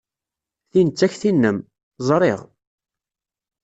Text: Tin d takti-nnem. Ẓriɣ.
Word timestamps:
Tin 0.71 0.87
d 0.89 0.95
takti-nnem. 0.97 1.57
Ẓriɣ. 2.07 2.41